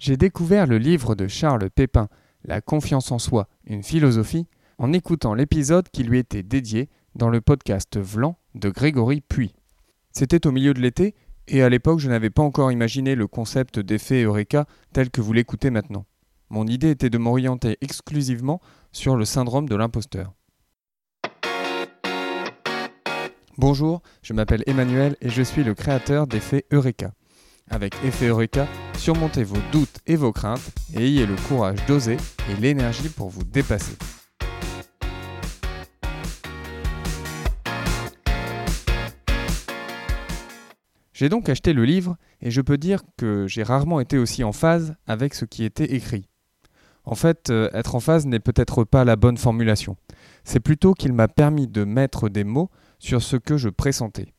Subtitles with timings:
[0.00, 2.08] J'ai découvert le livre de Charles Pépin,
[2.42, 4.46] La confiance en soi, une philosophie,
[4.78, 9.54] en écoutant l'épisode qui lui était dédié dans le podcast Vlan de Grégory Puy.
[10.10, 11.14] C'était au milieu de l'été,
[11.48, 15.34] et à l'époque je n'avais pas encore imaginé le concept d'effet Eureka tel que vous
[15.34, 16.06] l'écoutez maintenant.
[16.48, 18.62] Mon idée était de m'orienter exclusivement
[18.92, 20.32] sur le syndrome de l'imposteur.
[23.58, 27.12] Bonjour, je m'appelle Emmanuel et je suis le créateur d'Effet Eureka.
[27.72, 28.66] Avec Effet Eureka,
[28.98, 32.16] surmontez vos doutes et vos craintes et ayez le courage d'oser
[32.50, 33.96] et l'énergie pour vous dépasser.
[41.12, 44.52] J'ai donc acheté le livre et je peux dire que j'ai rarement été aussi en
[44.52, 46.26] phase avec ce qui était écrit.
[47.04, 49.96] En fait, euh, être en phase n'est peut-être pas la bonne formulation.
[50.42, 54.34] C'est plutôt qu'il m'a permis de mettre des mots sur ce que je pressentais.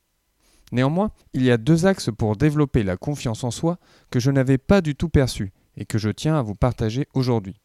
[0.71, 3.77] Néanmoins, il y a deux axes pour développer la confiance en soi
[4.09, 7.59] que je n'avais pas du tout perçus et que je tiens à vous partager aujourd'hui.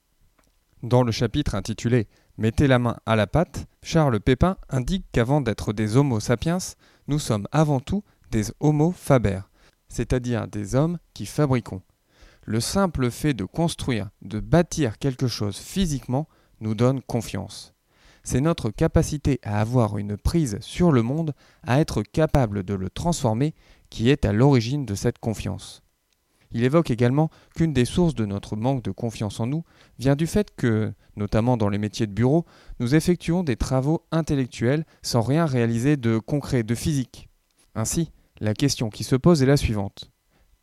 [0.82, 5.72] Dans le chapitre intitulé Mettez la main à la pâte, Charles Pépin indique qu'avant d'être
[5.72, 6.58] des Homo sapiens,
[7.08, 9.40] nous sommes avant tout des Homo faber,
[9.88, 11.80] c'est-à-dire des hommes qui fabriquons.
[12.44, 16.28] Le simple fait de construire, de bâtir quelque chose physiquement,
[16.60, 17.75] nous donne confiance
[18.26, 21.32] c'est notre capacité à avoir une prise sur le monde,
[21.62, 23.54] à être capable de le transformer,
[23.88, 25.84] qui est à l'origine de cette confiance.
[26.50, 29.62] Il évoque également qu'une des sources de notre manque de confiance en nous
[30.00, 32.44] vient du fait que, notamment dans les métiers de bureau,
[32.80, 37.28] nous effectuons des travaux intellectuels sans rien réaliser de concret, de physique.
[37.76, 38.10] Ainsi,
[38.40, 40.10] la question qui se pose est la suivante.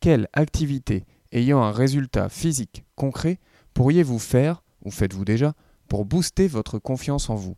[0.00, 3.38] Quelle activité ayant un résultat physique concret
[3.72, 5.54] pourriez-vous faire, ou faites-vous déjà,
[5.88, 7.56] pour booster votre confiance en vous.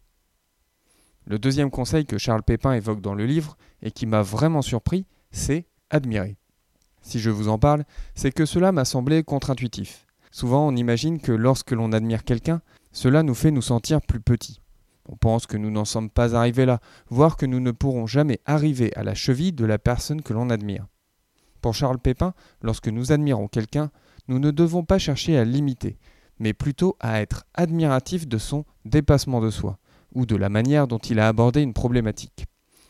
[1.25, 5.07] Le deuxième conseil que Charles Pépin évoque dans le livre et qui m'a vraiment surpris,
[5.33, 6.37] c'est admirer.
[7.03, 10.07] Si je vous en parle, c'est que cela m'a semblé contre-intuitif.
[10.31, 12.61] Souvent, on imagine que lorsque l'on admire quelqu'un,
[12.93, 14.61] cela nous fait nous sentir plus petits.
[15.09, 18.41] On pense que nous n'en sommes pas arrivés là, voire que nous ne pourrons jamais
[18.45, 20.87] arriver à la cheville de la personne que l'on admire.
[21.61, 23.91] Pour Charles Pépin, lorsque nous admirons quelqu'un,
[24.29, 25.99] nous ne devons pas chercher à l'imiter,
[26.39, 29.79] mais plutôt à être admiratif de son dépassement de soi,
[30.15, 32.47] ou de la manière dont il a abordé une problématique.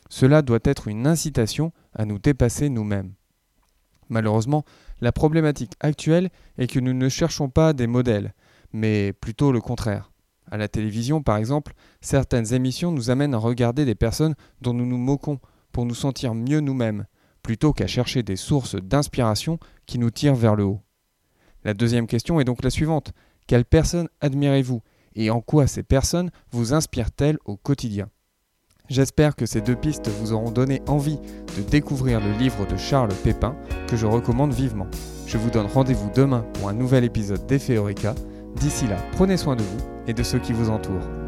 [0.09, 3.13] Cela doit être une incitation à nous dépasser nous-mêmes.
[4.09, 4.65] Malheureusement,
[5.01, 8.35] la problématique actuelle est que nous ne cherchons pas des modèles,
[8.73, 10.13] mais plutôt le contraire.
[10.49, 14.87] À la télévision, par exemple, certaines émissions nous amènent à regarder des personnes dont nous
[14.87, 15.41] nous moquons
[15.73, 17.07] pour nous sentir mieux nous-mêmes,
[17.43, 20.81] plutôt qu'à chercher des sources d'inspiration qui nous tirent vers le haut.
[21.65, 23.13] La deuxième question est donc la suivante.
[23.47, 24.83] Quelles personnes admirez-vous
[25.15, 28.09] et en quoi ces personnes vous inspirent-elles au quotidien?
[28.89, 31.19] J'espère que ces deux pistes vous auront donné envie
[31.57, 33.57] de découvrir le livre de Charles Pépin
[33.89, 34.87] que je recommande vivement.
[35.27, 37.79] Je vous donne rendez-vous demain pour un nouvel épisode d'Effet.
[38.57, 41.26] D'ici là, prenez soin de vous et de ceux qui vous entourent.